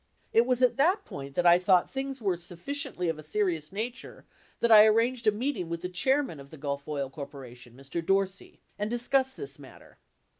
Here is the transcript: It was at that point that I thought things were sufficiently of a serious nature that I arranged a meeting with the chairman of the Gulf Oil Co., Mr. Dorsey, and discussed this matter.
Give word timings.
It 0.33 0.47
was 0.47 0.63
at 0.63 0.77
that 0.77 1.05
point 1.05 1.35
that 1.35 1.45
I 1.45 1.59
thought 1.59 1.87
things 1.87 2.23
were 2.23 2.35
sufficiently 2.35 3.07
of 3.07 3.19
a 3.19 3.23
serious 3.23 3.71
nature 3.71 4.25
that 4.59 4.71
I 4.71 4.83
arranged 4.87 5.27
a 5.27 5.31
meeting 5.31 5.69
with 5.69 5.83
the 5.83 5.89
chairman 5.89 6.39
of 6.39 6.49
the 6.49 6.57
Gulf 6.57 6.87
Oil 6.87 7.07
Co., 7.11 7.27
Mr. 7.27 8.03
Dorsey, 8.03 8.61
and 8.79 8.89
discussed 8.89 9.37
this 9.37 9.59
matter. 9.59 9.99